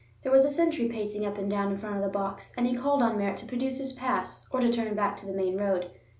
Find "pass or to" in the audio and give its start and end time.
3.93-4.73